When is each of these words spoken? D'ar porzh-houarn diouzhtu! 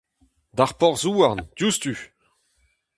D'ar 0.57 0.71
porzh-houarn 0.79 1.39
diouzhtu! 1.55 1.93